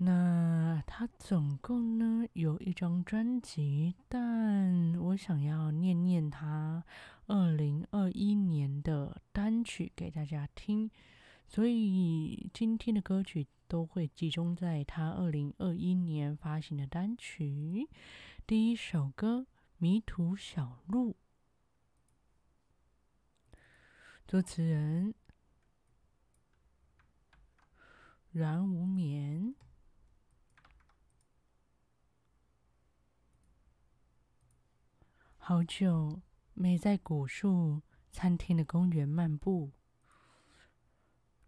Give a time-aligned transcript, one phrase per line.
[0.00, 6.84] 那他总共呢有一张专辑，但我想要念念他
[7.26, 10.88] 二零二一年的单曲给大家听，
[11.48, 17.88] 所以今天的歌曲都会集中在他二零二一年发行的单曲。
[18.46, 19.46] 第一首歌
[19.78, 21.16] 《迷途小路》，
[24.28, 25.12] 作词人
[28.30, 29.56] 阮无眠。
[35.48, 36.20] 好久
[36.52, 37.80] 没在古树
[38.12, 39.70] 参天的公园漫步，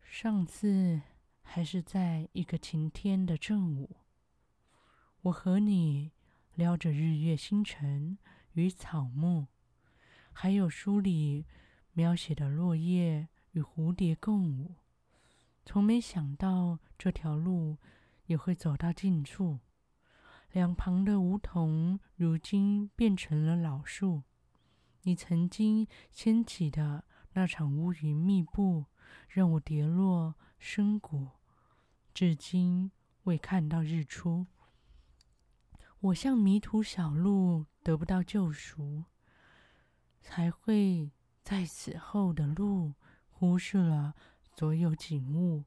[0.03, 1.03] 上次
[1.43, 3.99] 还是在一个晴天的正午。
[5.21, 6.13] 我和你
[6.55, 8.17] 聊着日月星辰
[8.53, 9.49] 与草木，
[10.33, 11.45] 还有书里
[11.93, 14.77] 描写的落叶与蝴蝶共舞。
[15.67, 17.77] 从没想到这条路
[18.25, 19.61] 也会走到尽处。
[20.53, 24.25] 两旁的梧桐，如今变成了老树。
[25.03, 28.87] 你曾经掀起的那场乌云密布，
[29.29, 31.29] 让我跌落深谷，
[32.13, 32.91] 至今
[33.23, 34.47] 未看到日出。
[36.01, 39.05] 我像迷途小路，得不到救赎，
[40.21, 41.13] 才会
[41.45, 42.95] 在此后的路
[43.29, 45.65] 忽视了所有景物。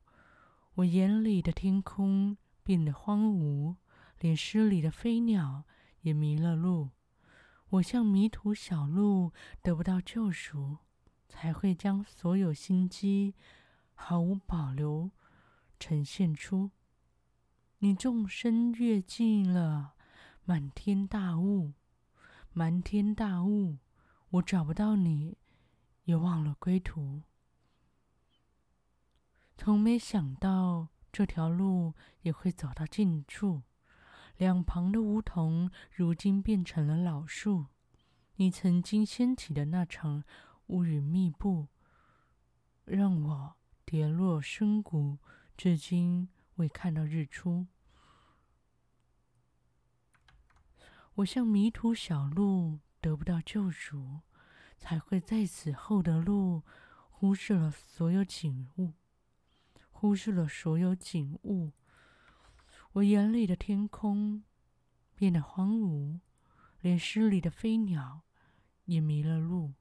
[0.75, 3.77] 我眼里的天空变得荒芜。
[4.23, 5.65] 连诗里的飞鸟
[5.99, 6.91] 也迷了路，
[7.67, 10.77] 我像迷途小鹿，得不到救赎，
[11.27, 13.35] 才会将所有心机
[13.93, 15.11] 毫无保留
[15.77, 16.71] 呈现出。
[17.79, 19.95] 你纵身跃进了
[20.45, 21.73] 满天大雾，
[22.53, 23.79] 漫天大雾，
[24.29, 25.37] 我找不到你，
[26.05, 27.23] 也忘了归途。
[29.57, 33.63] 从没想到这条路也会走到尽处。
[34.43, 37.67] 两旁的梧桐，如今变成了老树。
[38.35, 40.25] 你曾经掀起的那场
[40.67, 41.69] 乌云密布，
[42.83, 43.55] 让我
[43.85, 45.17] 跌落深谷，
[45.55, 47.67] 至今未看到日出。
[51.15, 54.19] 我像迷途小路，得不到救赎，
[54.77, 56.63] 才会在此后的路
[57.09, 58.91] 忽视了所有景物，
[59.89, 61.71] 忽视了所有景物。
[62.93, 64.43] 我眼里的天空
[65.15, 66.19] 变得荒芜，
[66.79, 68.21] 连诗里的飞鸟
[68.85, 69.73] 也迷了路。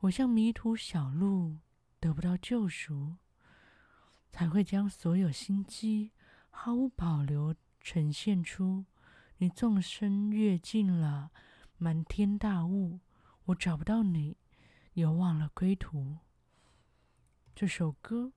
[0.00, 1.58] 我像迷途小鹿，
[2.00, 3.14] 得不到救赎，
[4.28, 6.10] 才会将所有心机
[6.50, 8.86] 毫无保留呈现出。
[9.38, 11.30] 你纵身跃进了
[11.78, 12.98] 满天大雾，
[13.44, 14.36] 我找不到你，
[14.94, 16.18] 也忘了归途。
[17.54, 18.32] 这首歌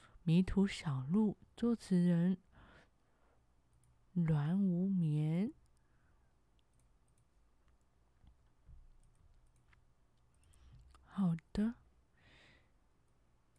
[0.22, 2.38] 《迷途小路》，作词人。
[4.16, 5.52] 阮无眠。
[11.04, 11.74] 好的，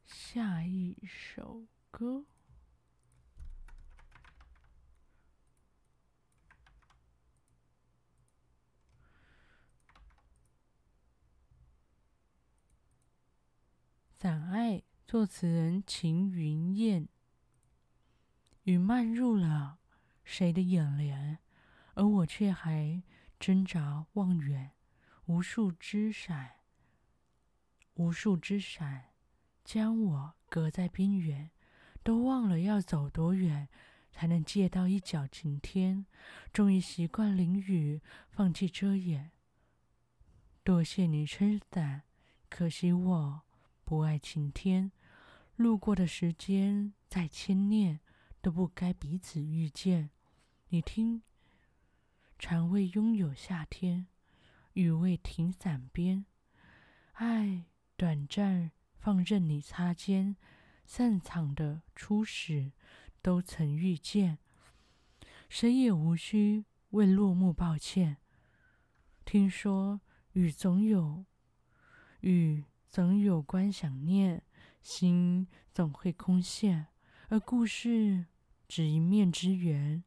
[0.08, 2.26] 下一首歌。
[14.20, 17.08] 《胆爱》，作词人秦云燕。
[18.64, 19.78] 雨漫入了。
[20.30, 21.40] 谁的眼帘，
[21.94, 23.02] 而我却还
[23.40, 24.72] 挣扎望远。
[25.28, 26.58] 无数只伞，
[27.94, 29.14] 无数只伞，
[29.64, 31.50] 将我隔在边缘，
[32.04, 33.70] 都忘了要走多远，
[34.12, 36.06] 才能借到一角晴天。
[36.52, 39.32] 终于习惯淋雨，放弃遮掩。
[40.66, 42.04] 多谢你撑伞，
[42.50, 43.42] 可惜我
[43.86, 44.92] 不爱晴天。
[45.56, 48.02] 路过的时间再牵念，
[48.42, 50.10] 都不该彼此遇见。
[50.70, 51.22] 你听，
[52.38, 54.08] 蝉未拥有夏天，
[54.74, 56.26] 雨未停伞边，
[57.14, 57.64] 爱
[57.96, 60.36] 短暂，放任你擦肩，
[60.86, 62.74] 散场的初始，
[63.22, 64.40] 都曾遇见，
[65.48, 68.18] 谁也无需为落幕抱歉。
[69.24, 70.02] 听说
[70.34, 71.24] 雨总有，
[72.20, 74.44] 雨总有关想念，
[74.82, 76.88] 心总会空陷，
[77.30, 78.26] 而故事
[78.68, 80.04] 只一面之缘。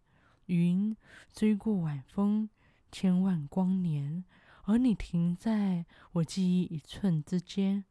[0.50, 0.96] 云
[1.32, 2.50] 追过晚风，
[2.90, 4.24] 千万光年，
[4.64, 7.84] 而你停在我记忆一寸之间，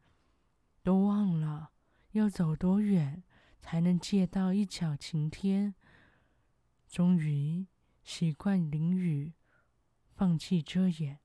[0.83, 1.71] 都忘了
[2.11, 3.23] 要走多远
[3.61, 5.73] 才能借到一角晴天。
[6.87, 7.67] 终于
[8.03, 9.33] 习惯淋雨，
[10.15, 11.19] 放弃遮掩。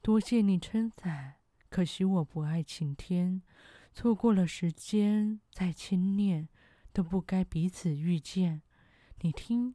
[0.00, 1.36] 多谢你撑伞，
[1.68, 3.42] 可惜我不爱晴天。
[3.94, 6.48] 错过了时间，再牵念
[6.92, 8.62] 都不该彼此遇见。
[9.22, 9.74] 你听，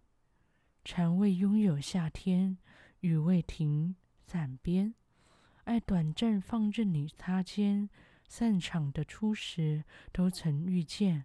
[0.86, 2.58] 蝉未拥有夏天，
[3.00, 3.96] 雨未停
[4.26, 4.94] 伞边，
[5.64, 7.90] 爱短暂放任你擦肩，
[8.28, 11.24] 散场的初时都曾遇见，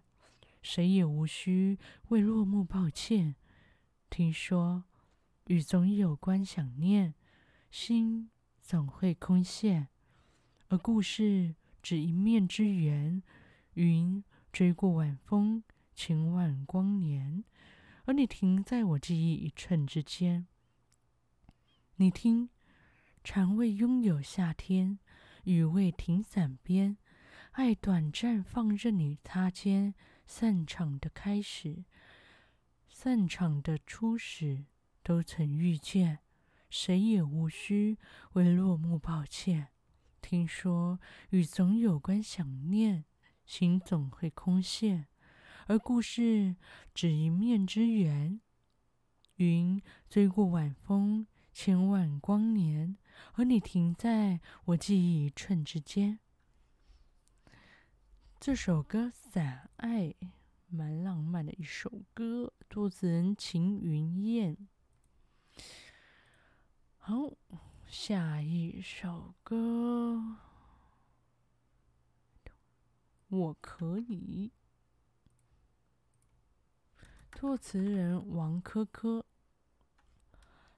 [0.61, 1.77] 谁也无需
[2.07, 3.35] 为落幕抱歉。
[4.09, 4.85] 听说，
[5.47, 7.13] 雨总有关想念，
[7.69, 8.29] 心
[8.61, 9.89] 总会空陷，
[10.69, 13.21] 而故事只一面之缘，
[13.73, 14.23] 云
[14.53, 15.61] 追过晚风，
[15.93, 17.43] 千万光年。
[18.09, 20.47] 而你停在我记忆一寸之间。
[21.97, 22.49] 你听，
[23.23, 24.97] 蝉未拥有夏天，
[25.43, 26.97] 雨未停伞边，
[27.51, 29.93] 爱短暂放任你擦肩，
[30.25, 31.85] 散场的开始，
[32.87, 34.65] 散场的初始，
[35.03, 36.17] 都曾遇见，
[36.71, 37.99] 谁也无需
[38.33, 39.67] 为落幕抱歉。
[40.19, 43.05] 听说雨总有关想念，
[43.45, 45.08] 心总会空陷。
[45.69, 46.55] 而故事
[46.95, 48.41] 只一面之缘，
[49.35, 49.79] 云
[50.09, 52.97] 追过晚风，千万光年，
[53.33, 56.17] 而你停在我记忆一寸之间。
[58.39, 60.05] 这首歌《散爱》
[60.69, 64.57] 蛮浪漫的一首歌，作词人秦云燕。
[66.97, 67.33] 好，
[67.85, 70.35] 下一首歌，
[73.27, 74.51] 我可以。
[77.31, 79.23] 作词人王珂珂，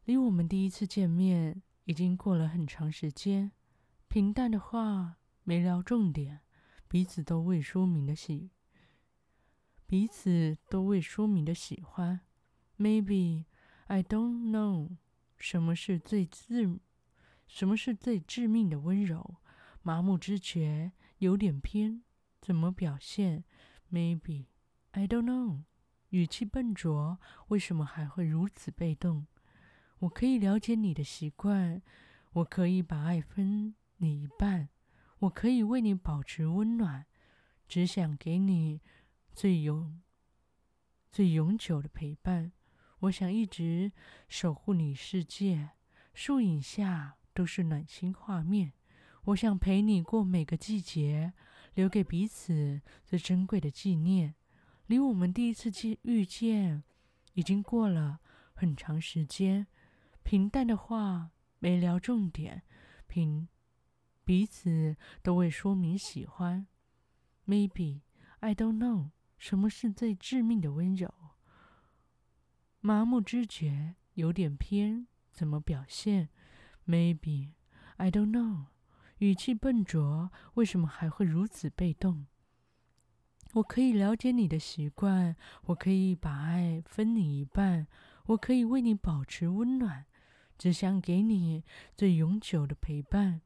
[0.06, 3.52] 离我们第一次见面已经过了很长时间。
[4.08, 6.42] 平淡的话没聊重点，
[6.88, 8.52] 彼此都未说明的喜，
[9.88, 12.20] 彼此都未说明的喜欢。
[12.78, 13.46] Maybe
[13.88, 14.98] I don't know，
[15.38, 16.80] 什么是最致，
[17.48, 19.38] 什么是最致命的温柔？
[19.82, 22.04] 麻木知觉有点偏，
[22.40, 23.46] 怎么表现
[23.92, 24.46] ？Maybe
[24.92, 25.64] I don't know。
[26.12, 27.18] 语气笨拙，
[27.48, 29.28] 为什么还会如此被动？
[30.00, 31.82] 我可以了解你的习惯，
[32.34, 34.70] 我可以把爱分你一半，
[35.20, 37.06] 我可以为你保持温暖，
[37.68, 38.82] 只想给你
[39.34, 40.02] 最永、
[41.10, 42.52] 最永久的陪伴。
[43.00, 43.94] 我想一直
[44.28, 45.70] 守护你世界，
[46.14, 48.74] 树影下都是暖心画面。
[49.26, 51.32] 我想陪你过每个季节，
[51.74, 54.36] 留给彼此最珍贵的纪念。
[54.92, 56.84] 离我们第一次见遇见，
[57.36, 58.20] 已经过了
[58.54, 59.66] 很长时间。
[60.22, 62.64] 平淡的话没聊重点，
[63.08, 63.48] 平
[64.26, 66.68] 彼此都未说明喜欢。
[67.48, 68.02] Maybe
[68.42, 71.10] I don't know，什么是最致命的温柔？
[72.82, 76.28] 麻木知觉有点偏，怎么表现
[76.86, 77.54] ？Maybe
[77.96, 78.66] I don't know，
[79.20, 82.28] 语气笨拙，为什么还会如此被动？
[83.54, 87.86] 我可以了解你的习惯，我可以把爱分你一半，
[88.28, 90.06] 我可以为你保持温暖，
[90.58, 91.66] 只想给你
[91.98, 93.42] 最永久的陪伴。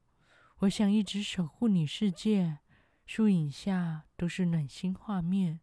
[0.60, 2.58] 我想一直守护你世界，
[3.04, 5.58] 树影下都是暖心画面。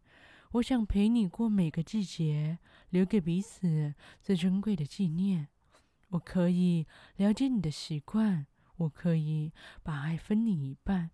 [0.52, 2.58] 我想陪你过每个季节，
[2.90, 5.48] 留给彼此最珍贵的纪念。
[6.10, 9.52] 我可以了解你的习惯，我可以
[9.82, 11.10] 把爱分你一半，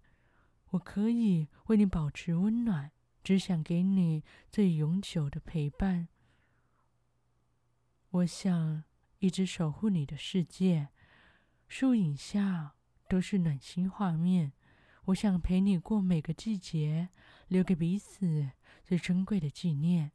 [0.71, 2.91] 我可以为你保持温暖。
[3.23, 6.09] 只想给你最永久的陪伴。
[8.11, 8.85] 我想
[9.19, 10.89] 一直守护你的世界，
[11.69, 12.75] 树影下
[13.09, 14.53] 都是暖心画面。
[15.07, 17.09] 我想陪你过每个季节，
[17.49, 18.51] 留给彼此
[18.85, 20.13] 最珍贵的纪念。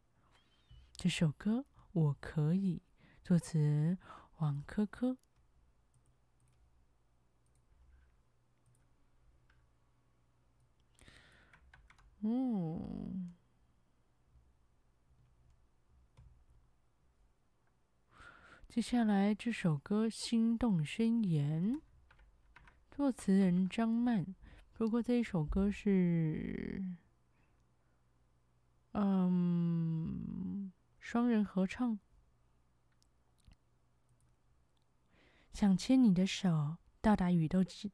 [0.96, 2.82] 这首歌我可以，
[3.24, 3.98] 作词
[4.38, 5.18] 王珂珂。
[12.28, 13.36] 嗯，
[18.68, 21.76] 接下来这首歌《心动宣言》，
[22.90, 24.26] 作词人张曼。
[24.74, 26.84] 不过这一首歌是，
[28.94, 32.00] 嗯，双人合唱。
[35.54, 37.92] 想牵你的手，到达宇宙尽。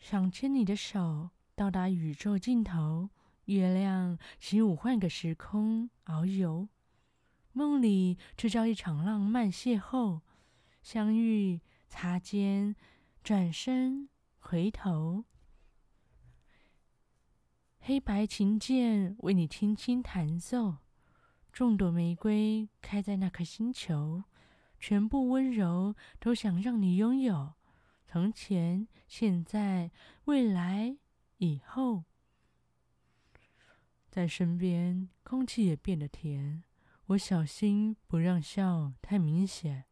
[0.00, 3.10] 想牵你的手，到达宇宙尽头。
[3.48, 6.68] 月亮，起舞换个时空遨游，
[7.52, 10.20] 梦里制造一场浪漫邂逅，
[10.82, 12.76] 相遇、擦肩、
[13.24, 15.24] 转身、回头。
[17.80, 20.76] 黑白琴键为你轻轻弹奏，
[21.50, 24.24] 众朵玫瑰开在那颗星球，
[24.78, 27.54] 全部温柔都想让你拥有。
[28.04, 29.90] 从前、现在、
[30.26, 30.98] 未来、
[31.38, 32.04] 以后，
[34.10, 36.64] 在身边，空气也变得甜。
[37.06, 39.84] 我小心不让笑太明显，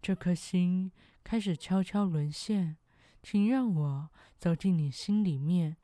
[0.00, 0.90] 这颗心
[1.22, 2.76] 开始悄悄沦陷，
[3.22, 5.76] 请让我走进你心里面。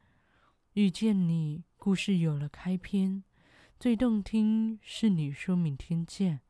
[0.72, 3.22] 遇见你，故事有了开篇。
[3.78, 6.40] 最动听是你说明天见，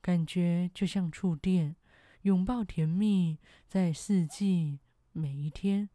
[0.00, 1.76] 感觉就像触电，
[2.22, 4.80] 拥抱甜蜜，在四季
[5.12, 5.88] 每一天。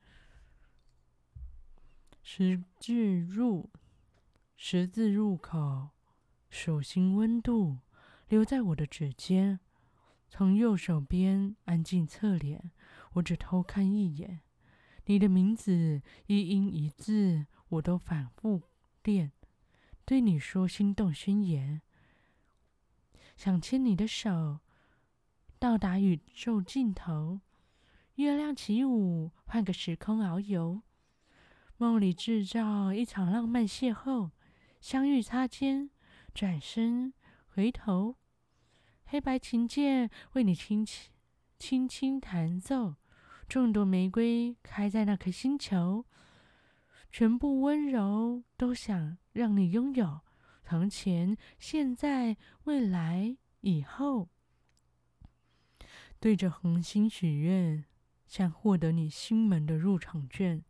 [2.23, 3.69] 十字入，
[4.63, 5.89] 十字路口，
[6.51, 7.79] 手心温度
[8.27, 9.59] 留在我的指尖，
[10.29, 12.69] 从右手边安静侧脸，
[13.13, 14.41] 我只偷看一眼，
[15.05, 17.47] 你的名字一音一字。
[17.69, 18.61] 我都反复
[19.03, 19.31] 练，
[20.05, 21.81] 对你说心动宣言，
[23.35, 24.59] 想牵你的手，
[25.57, 27.41] 到达宇宙尽头，
[28.13, 30.83] 月亮起舞，换个时空遨游，
[31.77, 34.29] 梦里制造一场浪漫邂逅，
[34.81, 35.91] 相遇擦肩，
[36.33, 37.13] 转身
[37.47, 38.17] 回头，
[39.05, 41.11] 黑白琴键为你轻轻
[41.59, 42.95] 轻轻弹奏，
[43.47, 46.05] 众朵玫瑰开在那颗星球。
[47.11, 50.21] 全部温柔，都想让你拥有。
[50.63, 54.29] 从前、现在、未来、以后，
[56.19, 57.83] 对着恒星许愿，
[58.25, 60.63] 想获得你心门的入场券。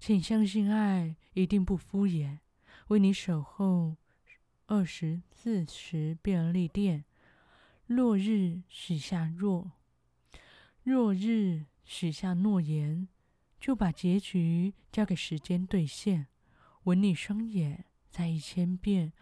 [0.00, 2.40] 请相信，爱一定不敷衍，
[2.88, 3.96] 为你守候
[4.66, 7.04] 二十四时便利店。
[7.86, 9.72] 落日许下若，
[10.82, 13.08] 落日许下诺言。
[13.60, 16.28] 就把结局交给时间兑现，
[16.84, 19.12] 吻你双眼再一千遍，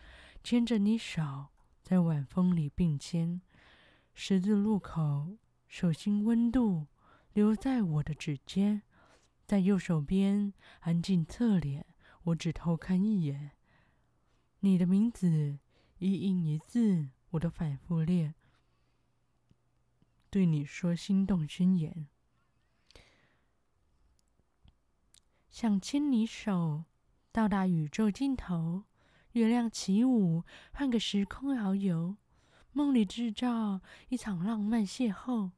[0.45, 1.47] 牵着你手
[1.83, 3.41] 在晚风里并肩，
[4.13, 6.87] 十字路口，手心温度
[7.33, 8.83] 留在我的指尖，
[9.47, 11.87] 在右手边安静侧脸，
[12.25, 13.53] 我只偷看一眼，
[14.67, 15.61] 你的名字
[15.99, 18.35] 一音一字我都反复练，
[20.29, 22.09] 对你说心动宣言。
[25.49, 26.83] 想牵你手，
[27.31, 28.83] 到达宇宙尽头，
[29.35, 30.43] 月亮起舞，
[30.73, 32.17] 换个时空遨游，
[32.73, 35.53] 梦里制造一场浪漫邂逅，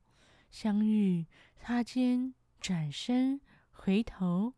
[0.51, 4.53] 相遇、擦肩、转身、回头，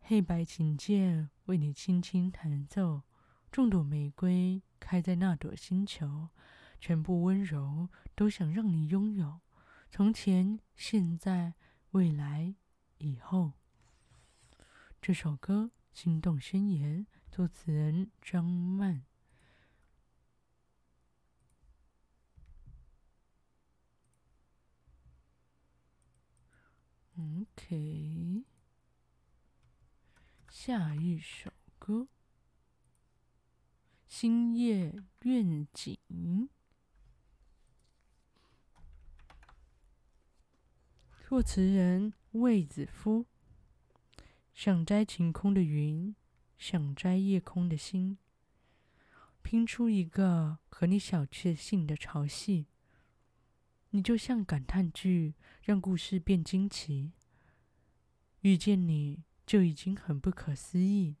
[0.00, 3.02] 黑白琴键为你轻轻弹奏，
[3.50, 6.28] 众朵玫瑰开在那朵星球，
[6.80, 9.40] 全部温柔都想让你拥有，
[9.90, 11.54] 从前、现在、
[11.92, 12.54] 未来、
[12.98, 13.52] 以后。
[15.00, 19.04] 这首歌《心动宣言》，作词人张曼。
[27.18, 28.44] OK，
[30.66, 31.94] 下一首歌
[34.08, 35.96] 《星夜愿景》，
[41.28, 43.26] 作词人魏子夫。
[44.52, 46.16] 想摘晴空的云，
[46.58, 48.18] 想摘夜空的星，
[49.42, 52.66] 拼出一个和你小确幸的潮汐。
[53.90, 57.12] 你就像感叹句，让故事变惊奇。
[58.40, 61.16] 遇见你就已经很不可思议，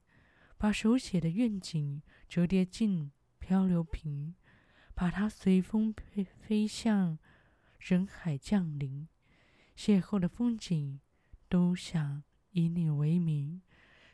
[0.58, 4.34] 把手写的愿景折叠进漂流瓶，
[4.94, 7.18] 把它随风飞飞向
[7.78, 9.08] 人海降临。
[9.76, 11.00] 邂逅的风景，
[11.48, 12.24] 都想。
[12.52, 13.60] 以你为名，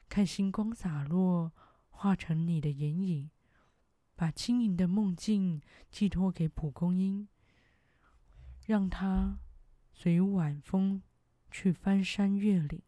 [0.08, 1.52] 看星光洒落，
[1.90, 3.30] 化成你的眼影，
[4.16, 7.28] 把轻盈的梦境寄托给蒲公英，
[8.66, 9.38] 让它
[9.92, 11.02] 随晚风
[11.52, 12.82] 去翻山越岭，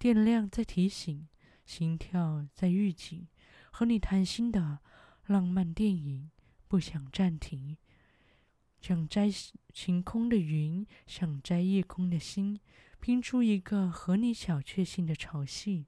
[0.00, 1.28] 电量在提醒，
[1.66, 3.28] 心跳在预警，
[3.70, 4.78] 和你谈心的
[5.26, 6.30] 浪漫电影
[6.66, 7.76] 不想暂停。
[8.80, 9.28] 想摘
[9.74, 12.58] 晴空的云，想摘夜空的星，
[12.98, 15.84] 拼出一个和你小确幸的潮汐。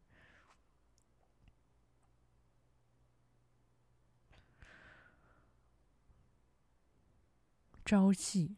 [7.83, 8.57] 朝夕，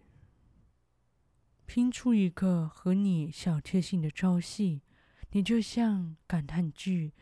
[1.65, 4.81] 拼出一个和你小确幸的朝夕。
[5.35, 7.13] 你就像感叹句，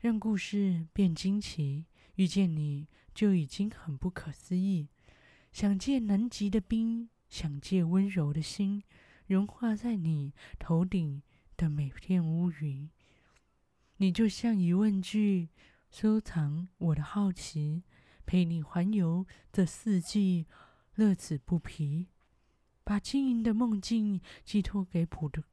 [0.00, 1.86] 让故事变惊奇。
[2.16, 4.88] 遇见你就已经很不可思议。
[5.52, 8.82] 想借南极的冰，想借温柔的心，
[9.28, 11.22] 融化在你头顶
[11.56, 12.90] 的每片乌云。
[13.98, 15.50] 你就像疑问句，
[15.92, 17.84] 收藏我的好奇，
[18.26, 20.46] 陪你环游这四季，
[20.96, 22.08] 乐此不疲。
[22.82, 25.44] 把晶莹的梦境寄托给蒲的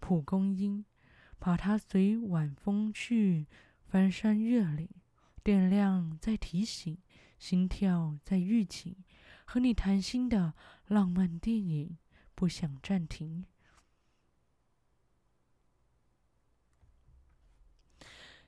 [0.00, 0.84] 蒲公英，
[1.38, 3.46] 把它随晚风去，
[3.86, 4.88] 翻山越岭。
[5.42, 6.98] 电量在提醒，
[7.38, 8.96] 心跳在预警，
[9.44, 10.54] 和你谈心的
[10.86, 11.96] 浪漫电影
[12.34, 13.44] 不想暂停。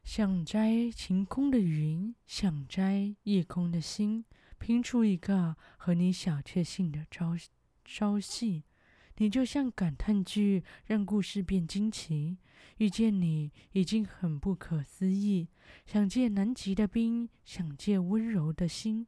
[0.02, 4.24] 想摘晴空的云，想摘夜空的星，
[4.58, 7.36] 拼出一个和你小确幸的朝
[7.84, 8.64] 朝夕。
[9.18, 12.38] 你就像感叹句，让故事变惊奇。
[12.78, 15.48] 遇见你已经很不可思议。
[15.86, 19.06] 想借南极的冰，想借温柔的心，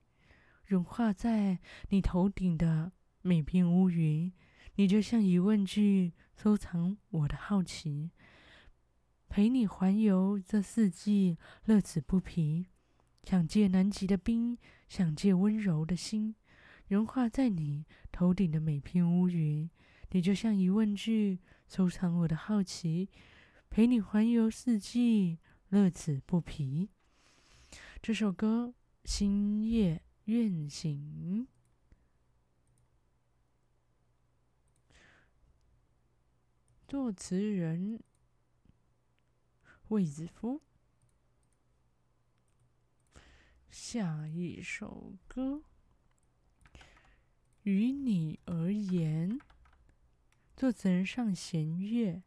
[0.65, 1.59] 融化在
[1.89, 4.33] 你头顶的每片乌云。
[4.77, 8.11] 你就像疑问句，收藏我的好奇，
[9.29, 12.67] 陪你环游这四季，乐此不疲。
[13.25, 14.57] 想借南极的冰，
[14.89, 16.35] 想借温柔的心，
[16.89, 19.69] 融化在你头顶的每片乌云。
[20.11, 23.11] 你就像疑问句，收藏我的好奇，
[23.71, 26.91] 陪你环游四季，乐此不疲。
[28.03, 28.75] 这首歌
[29.09, 31.47] 《星夜愿行》，
[36.89, 38.03] 作词人
[39.87, 40.61] 卫子夫。
[43.71, 45.63] 下一首歌，
[47.63, 49.39] 于你而言。
[50.57, 52.25] 作词人上弦月，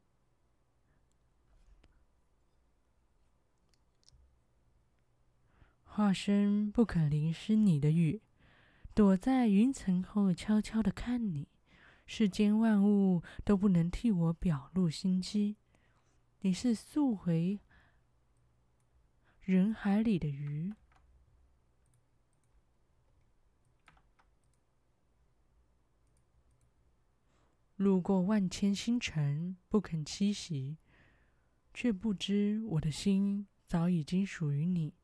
[5.95, 8.19] 化身不肯淋湿你的雨，
[8.95, 11.47] 躲在云层后悄悄的看你。
[12.07, 15.55] 世间万物都不能替我表露心机。
[16.39, 17.59] 你是溯回
[19.39, 20.73] 人海里的鱼。
[27.75, 30.79] 路过万千星辰，不肯栖息，
[31.71, 34.95] 却不知我的心早已经属于你。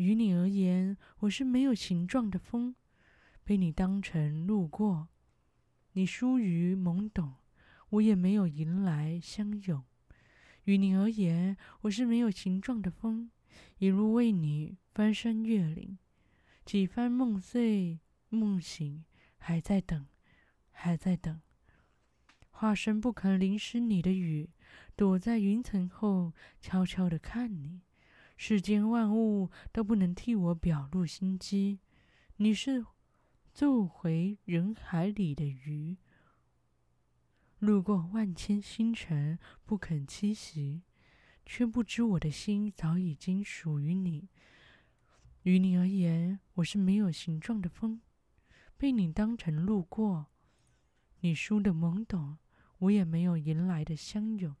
[0.00, 2.74] 于你而言，我是没有形状的风，
[3.44, 5.08] 被你当成路过。
[5.92, 7.34] 你疏于懵懂，
[7.90, 9.84] 我也没有迎来相拥。
[10.64, 13.30] 于你而言，我是没有形状的风，
[13.76, 15.98] 一路为你翻山越岭，
[16.64, 19.04] 几番梦碎梦醒，
[19.36, 20.06] 还在等，
[20.70, 21.42] 还在等。
[22.48, 24.48] 化身不肯淋湿你的雨，
[24.96, 27.82] 躲在云层后悄悄地看你。
[28.42, 31.78] 世间万物都不能替我表露心机。
[32.36, 32.86] 你是
[33.52, 35.98] 溯回人海里的鱼，
[37.58, 40.80] 路过万千星辰不肯栖息，
[41.44, 44.30] 却不知我的心早已经属于你。
[45.42, 48.00] 于你而言，我是没有形状的风，
[48.78, 50.28] 被你当成路过。
[51.20, 52.38] 你输的懵懂。
[52.78, 54.56] 我也没有迎来的相拥，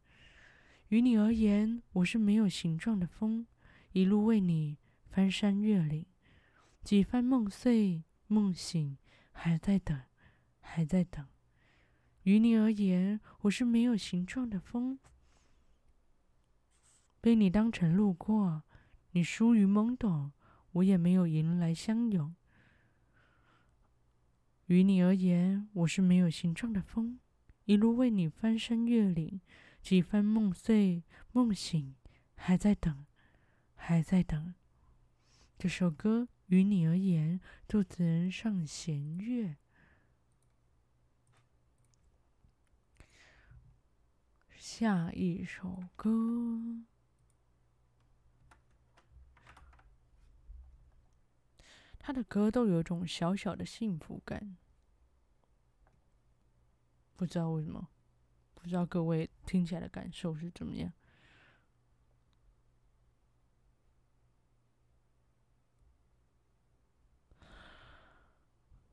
[0.88, 3.46] 于你而言，我是没有形状的风，
[3.92, 6.06] 一路为你翻山越岭，
[6.84, 8.96] 几番梦碎梦醒，
[9.32, 10.00] 还在等，
[10.60, 11.26] 还在等。
[12.22, 15.00] 于你而言，我是没有形状的风，
[17.20, 18.62] 被你当成路过，
[19.10, 20.32] 你疏于懵懂，
[20.72, 22.34] 我也没有迎来相拥。
[24.66, 27.18] 于你而言，我是没有形状的风。
[27.64, 29.40] 一路为你翻山越岭，
[29.82, 31.96] 几番梦碎梦醒，
[32.36, 33.04] 还在等，
[33.82, 34.54] 还在等。
[35.58, 39.56] 这首歌于你而言，作词人上弦月。
[44.56, 46.84] 下一首歌，
[51.98, 54.56] 他的歌都有一种小小的幸福感。
[57.16, 57.88] 不知道为什么，
[58.54, 60.92] 不知道各位听起来的感受是怎么样。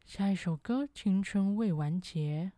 [0.08, 2.54] 下一首歌《青春未完结》，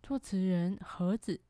[0.00, 1.40] 作词人盒子。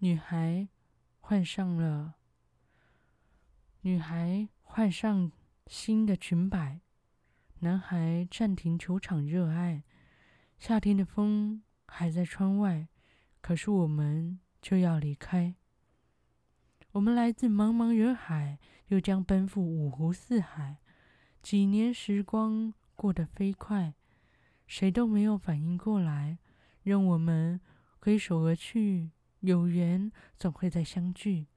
[0.00, 0.68] 女孩
[1.18, 2.16] 换上了，
[3.80, 4.50] 女孩。
[4.60, 5.30] 换上
[5.68, 6.80] 新的裙摆，
[7.60, 9.84] 男孩暂停球场热爱。
[10.58, 12.88] 夏天的风还在窗外，
[13.40, 15.54] 可是我们就要离开。
[16.94, 20.78] 我们来自茫茫人海，又将奔赴五湖四海。
[21.42, 23.94] 几年时光过得飞快，
[24.68, 26.38] 谁都没有反应过来。
[26.84, 27.60] 任我们
[27.98, 31.48] 挥手而去，有缘总会再相聚。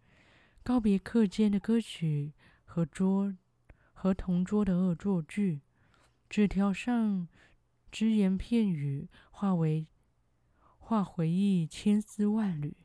[0.63, 2.34] 告别课间的歌曲
[2.65, 3.38] 和桌
[3.93, 5.62] 和同桌的恶作剧，
[6.28, 7.28] 纸条上
[7.91, 9.86] 只言片语化为
[10.80, 12.76] 化回忆千丝万缕。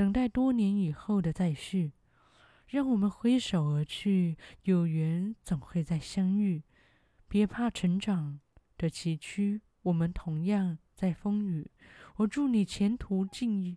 [0.00, 1.92] 等待多年以后的再续，
[2.66, 6.62] 让我们挥手而去，有缘总会再相遇。
[7.28, 8.40] 别怕成长
[8.78, 11.70] 的崎岖，我们同样在风雨。
[12.16, 13.76] 我祝你前途尽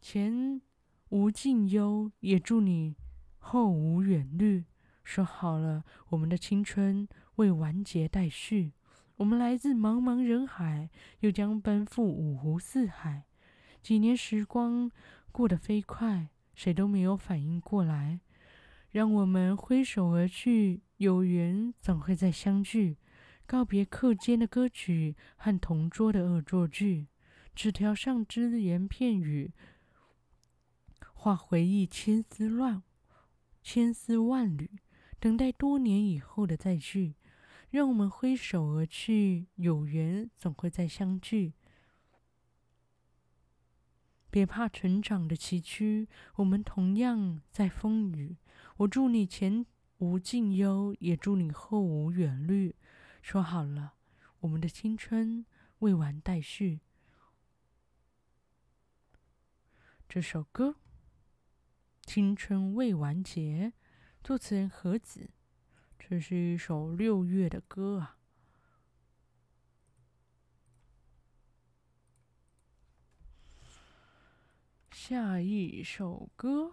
[0.00, 0.62] 前
[1.10, 2.96] 无尽忧，也祝你
[3.36, 4.64] 后无远虑。
[5.04, 8.72] 说好了，我们的青春未完结待续。
[9.16, 10.88] 我们来自茫茫人海，
[11.20, 13.24] 又将奔赴五湖四海。
[13.82, 14.90] 几年时光。
[15.36, 18.20] 过得飞快，谁都没有反应过来。
[18.90, 22.96] 让我们挥手而去，有缘总会再相聚。
[23.44, 27.08] 告别课间的歌曲和同桌的恶作剧，
[27.54, 29.52] 纸条上只言片语，
[31.12, 32.82] 化回忆千丝乱
[33.62, 34.70] 千丝万缕。
[35.20, 37.14] 等待多年以后的再聚，
[37.68, 41.52] 让我们挥手而去，有缘总会再相聚。
[44.36, 48.36] 别怕成长的崎岖，我们同样在风雨。
[48.76, 49.64] 我祝你前
[49.96, 52.76] 无尽忧，也祝你后无远虑。
[53.22, 53.94] 说好了，
[54.40, 55.46] 我们的青春
[55.78, 56.80] 未完待续。
[60.06, 60.72] 这首歌
[62.02, 63.72] 《青春未完结》，
[64.22, 65.30] 作词人何子。
[65.98, 68.15] 这是一首六月的歌啊。
[75.08, 76.64] 下一首歌，《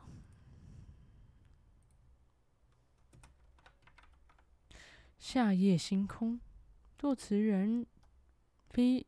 [5.19, 6.38] 夏夜星空》，
[6.98, 7.86] 作词人
[8.72, 9.06] 非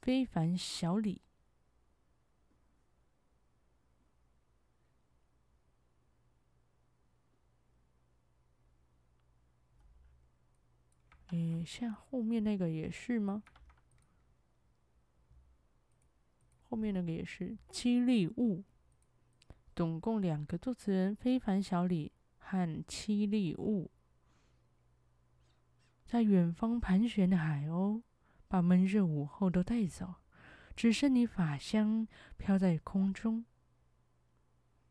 [0.00, 1.22] 非凡小李。
[11.30, 13.42] 诶，像后面那个也是吗？
[16.70, 18.62] 后面那个也是凄厉雾，
[19.74, 23.90] 总共两个作词人：非凡小李和凄厉雾。
[26.06, 28.02] 在远方盘旋的海鸥，
[28.46, 30.14] 把闷热午后都带走，
[30.76, 32.06] 只剩你发香
[32.36, 33.44] 飘在空中，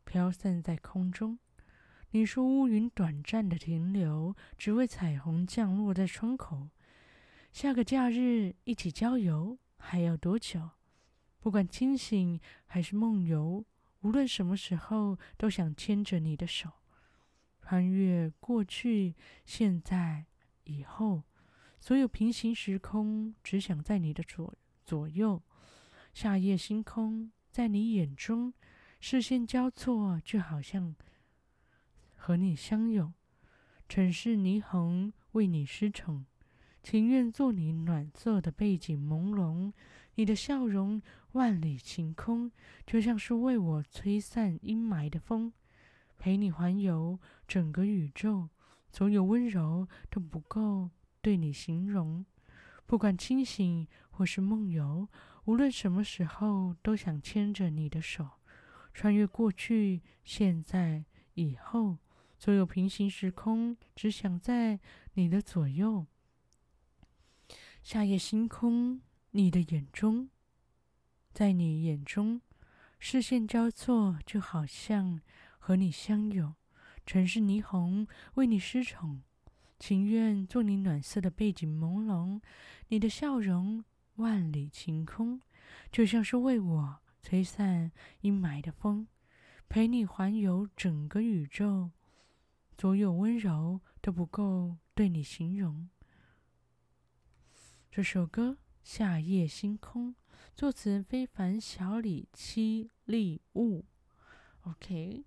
[0.04, 1.38] 飘散在空中。
[2.10, 6.68] 你说乌云短暂的停留，只为彩虹降落在窗口。
[7.54, 10.72] 下个假日一起郊游，还要多久？
[11.40, 13.64] 不管清醒还是梦游，
[14.02, 16.70] 无论什么时候，都想牵着你的手，
[17.62, 19.14] 穿越过去、
[19.46, 20.26] 现在、
[20.64, 21.22] 以后，
[21.80, 25.42] 所有平行时空，只想在你的左左右。
[26.12, 28.52] 夏夜星空在你眼中，
[29.00, 30.94] 视线交错，就好像
[32.16, 33.14] 和你相拥。
[33.88, 36.26] 城市霓虹为你失宠，
[36.82, 39.72] 情愿做你暖色的背景朦胧。
[40.20, 41.00] 你的笑容
[41.32, 42.52] 万里晴空，
[42.86, 45.50] 就像是为我吹散阴霾的风，
[46.18, 48.50] 陪你环游整个宇宙。
[48.90, 50.90] 总有温柔都不够
[51.22, 52.26] 对你形容，
[52.84, 55.08] 不管清醒或是梦游，
[55.46, 58.28] 无论什么时候，都想牵着你的手，
[58.92, 61.96] 穿越过去、现在、以后，
[62.36, 64.80] 所有平行时空，只想在
[65.14, 66.04] 你的左右。
[67.82, 69.00] 夏夜星空。
[69.32, 70.28] 你的眼中，
[71.32, 72.40] 在你眼中，
[72.98, 75.20] 视线交错，就好像
[75.60, 76.52] 和你相拥。
[77.06, 79.22] 城市霓虹为你失宠，
[79.78, 82.40] 情愿做你暖色的背景朦胧。
[82.88, 83.84] 你的笑容
[84.16, 85.40] 万里晴空，
[85.92, 89.06] 就像是为我吹散阴霾的风，
[89.68, 91.92] 陪你环游整个宇宙。
[92.72, 95.88] 所有温柔都不够对你形容。
[97.92, 98.58] 这首歌。
[98.92, 100.16] 夏夜星空，
[100.56, 103.84] 作词人非凡小李凄厉雾。
[104.62, 105.24] OK，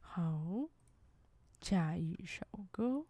[0.00, 0.70] 好，
[1.60, 3.04] 下一首歌，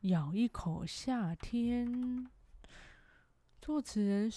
[0.00, 2.28] 咬一口夏天，
[3.60, 4.28] 作词人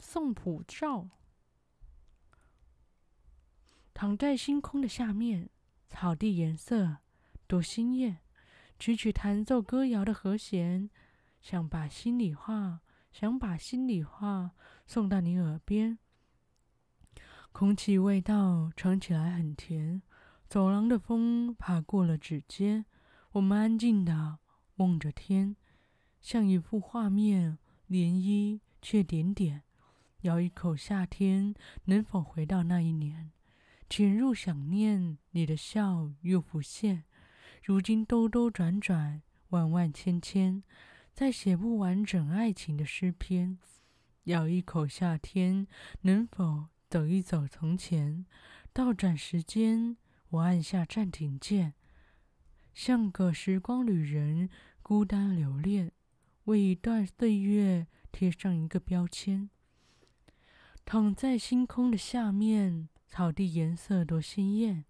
[0.00, 1.08] 宋普照，
[3.94, 5.50] 躺在星空的下面。
[5.94, 6.98] 草地颜色
[7.46, 8.18] 多鲜艳，
[8.80, 10.90] 曲曲弹奏歌谣的和弦，
[11.40, 12.80] 想把心里话，
[13.12, 14.50] 想把心里话
[14.88, 15.98] 送到你耳边。
[17.52, 20.02] 空气味道尝起来很甜，
[20.48, 22.84] 走廊的风爬过了指尖。
[23.30, 24.40] 我们安静的
[24.76, 25.54] 望着天，
[26.20, 27.56] 像一幅画面，
[27.88, 29.62] 涟漪却点点。
[30.22, 31.54] 咬一口夏天，
[31.84, 33.30] 能否回到那一年？
[33.88, 37.04] 潜入想念，你的笑又浮现。
[37.62, 40.62] 如今兜兜转转，万万千千，
[41.12, 43.58] 再写不完整爱情的诗篇。
[44.24, 45.66] 咬一口夏天，
[46.02, 48.26] 能否走一走从前？
[48.72, 49.96] 倒转时间，
[50.30, 51.74] 我按下暂停键，
[52.72, 54.50] 像个时光旅人，
[54.82, 55.92] 孤单留恋，
[56.44, 59.48] 为一段岁月贴上一个标签。
[60.84, 64.84] 躺在星空的下面，草地颜色多鲜艳。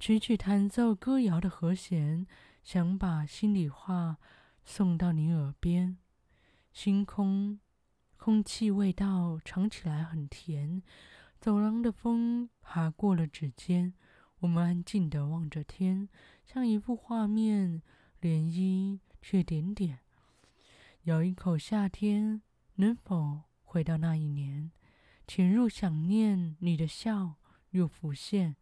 [0.00, 2.26] 曲曲弹奏歌谣的和弦，
[2.64, 4.16] 想把心里话
[4.64, 5.96] 送到你耳边。
[6.72, 7.60] 星空，
[8.16, 10.82] 空气味道尝起来很甜。
[11.40, 13.94] 走廊的风爬过了指尖，
[14.40, 16.08] 我们安静地望着天，
[16.44, 17.82] 像一幅画面，
[18.20, 20.00] 涟漪却点点。
[21.04, 22.42] 咬一口夏天，
[22.74, 24.72] 能否回到那一年？
[25.28, 27.36] 潜入想念，你的笑
[27.70, 28.56] 又浮现。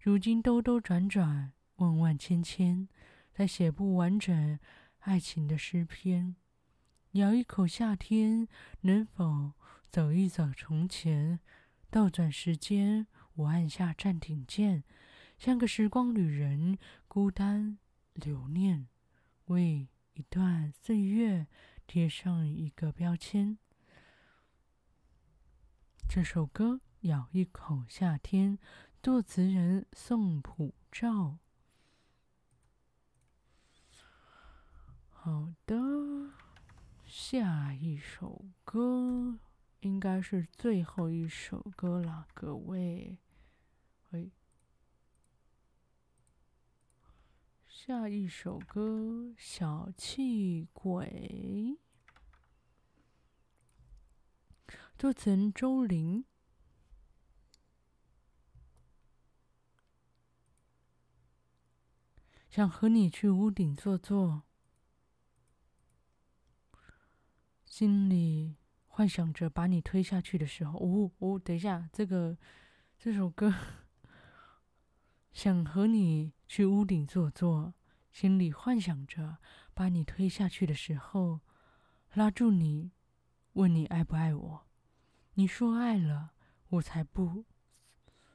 [0.00, 2.88] 如今兜兜转转，万万千千，
[3.32, 4.58] 再写不完整
[5.00, 6.36] 爱情的诗篇。
[7.12, 8.46] 咬一口夏天，
[8.82, 9.52] 能否
[9.90, 11.40] 走一走从前？
[11.88, 14.84] 倒转时间，我按下暂停键，
[15.38, 16.78] 像个时光旅人，
[17.08, 17.78] 孤单
[18.12, 18.88] 留念，
[19.46, 21.46] 为一段岁月
[21.86, 23.58] 贴上一个标签。
[26.08, 26.74] 这首歌
[27.06, 28.58] 《咬一口夏天》。
[29.02, 31.38] 作词人宋普照。
[35.08, 35.76] 好的，
[37.04, 39.38] 下一首歌
[39.80, 43.18] 应该是最后一首歌了，各位。
[44.10, 44.32] 喂，
[47.68, 48.80] 下一首歌
[49.38, 51.78] 《小气鬼》，
[54.98, 56.24] 作词人周玲。
[62.56, 64.44] 想和你去屋顶坐坐，
[67.66, 70.78] 心里幻想着把你推下去的时候。
[70.78, 72.38] 哦哦，等一下，这个
[72.98, 73.54] 这首歌，
[75.34, 77.74] 想和你去屋顶坐坐，
[78.10, 79.36] 心里幻想着
[79.74, 81.40] 把你推下去的时候，
[82.14, 82.90] 拉住你，
[83.52, 84.66] 问你爱不爱我？
[85.34, 86.30] 你说爱了，
[86.68, 87.44] 我才不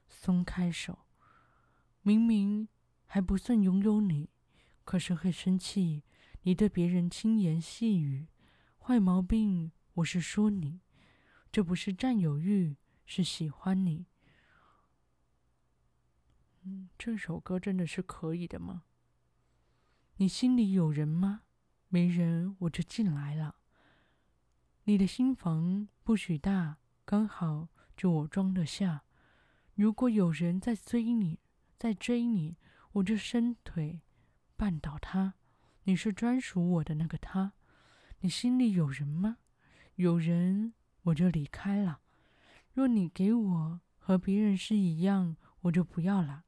[0.08, 1.08] 松开手。
[2.04, 2.68] 明明。
[3.14, 4.30] 还不算拥有你，
[4.86, 6.02] 可是会生气。
[6.44, 8.30] 你对别人轻言细语，
[8.80, 9.74] 坏毛病。
[9.96, 10.80] 我是说你，
[11.52, 14.06] 这不是占有欲，是喜欢你。
[16.64, 18.84] 嗯，这首歌真的是可以的吗？
[20.16, 21.42] 你心里有人吗？
[21.90, 23.58] 没人，我就进来了。
[24.86, 29.04] 你的心房不许大，刚好就我装得下。
[29.76, 31.40] 如果有人在追你，
[31.78, 32.56] 在追你。
[32.94, 34.02] 我就伸腿
[34.58, 35.36] 绊倒他，
[35.84, 37.54] 你是专属我的那个他，
[38.20, 39.38] 你心里有人吗？
[39.96, 40.74] 有人
[41.04, 42.02] 我就离开了。
[42.74, 46.46] 若你给我和别人是一样，我就不要了。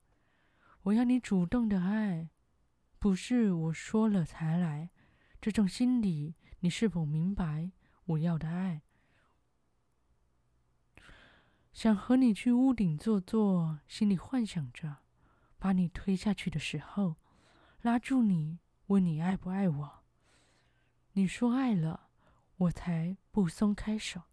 [0.84, 2.30] 我要你主动的爱，
[3.00, 4.90] 不是我说了才来。
[5.40, 7.72] 这种心理你是否明白？
[8.06, 8.82] 我要的爱，
[11.72, 14.98] 想和你去屋顶坐坐，心里幻想着。
[15.64, 17.16] 把你推下去的时候，
[17.84, 20.04] 拉住你，问你爱不爱我？
[21.14, 22.10] 你说爱了，
[22.58, 24.24] 我才不松开手。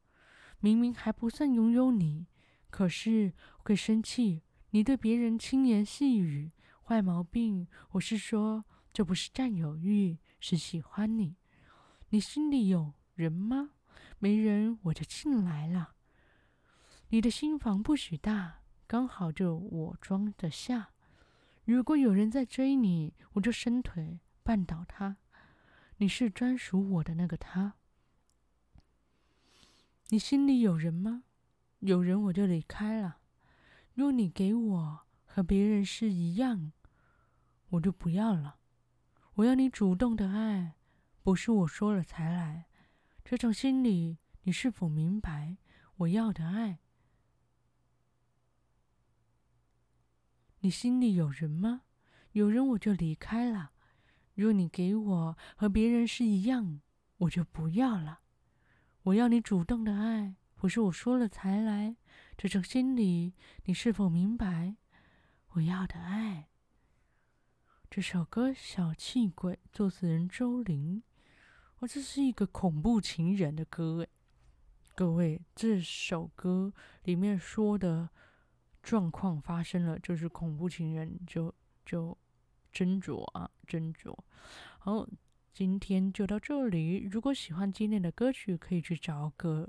[0.59, 2.27] 明明还不算拥有你，
[2.69, 4.43] 可是会生气。
[4.71, 6.51] 你对别人轻言细语，
[6.83, 7.69] 坏毛病。
[7.93, 11.37] 我是说，这不是占有欲，是喜欢你。
[12.09, 13.71] 你心里有人吗？
[14.19, 15.95] 没人，我就进来了。
[17.11, 20.91] 你的心房不许大，刚好就我装得下。
[21.73, 25.19] 如果有人在追你，我就伸腿绊倒他。
[25.99, 27.75] 你是专属我的那个他。
[30.09, 31.23] 你心里有人吗？
[31.79, 33.19] 有人我就离开了。
[33.95, 36.73] 若你给我和别人是一样，
[37.69, 38.57] 我就不要了。
[39.35, 40.75] 我要你主动的爱，
[41.23, 42.67] 不是我说了才来。
[43.25, 45.57] 这种心理你是否明白？
[45.99, 46.81] 我要的爱。
[50.61, 51.83] 你心里有人吗？
[52.33, 53.73] 有人我就离开了。
[54.35, 56.81] 若你给我和别人是一样，
[57.19, 58.21] 我就不要了。
[59.05, 61.97] 我要你主动的爱，不是我说了才来。
[62.37, 64.77] 这种心理，你是否明白？
[65.53, 66.49] 我要的爱。
[67.91, 71.03] 这首歌《小气鬼》，作词人周玲。
[71.81, 74.09] 我这是一个恐怖情人的歌诶，
[74.95, 78.11] 各位，这首歌里面说的
[78.83, 82.17] 状况发生了，就是恐怖情人就就。
[82.73, 84.17] 斟酌啊，斟酌。
[84.79, 85.05] 好，
[85.53, 86.99] 今天就到这里。
[87.11, 89.69] 如果喜欢今天的歌曲，可以去找个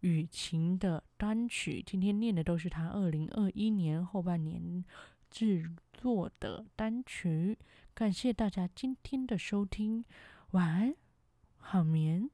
[0.00, 1.82] 雨晴的单曲。
[1.82, 4.84] 今天念的都是他二零二一年后半年
[5.30, 7.56] 制作的单曲。
[7.94, 10.04] 感谢大家今天的收听，
[10.50, 10.94] 晚安，
[11.56, 12.28] 好眠。